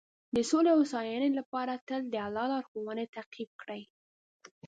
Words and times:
د 0.35 0.37
سولې 0.49 0.69
او 0.73 0.79
هوساینې 0.81 1.29
لپاره 1.39 1.83
تل 1.87 2.01
د 2.09 2.15
الله 2.25 2.45
لارښوونې 2.51 3.05
تعقیب 3.15 3.49
کړئ. 3.61 3.81